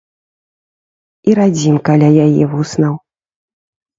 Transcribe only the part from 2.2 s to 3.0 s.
яе вуснаў.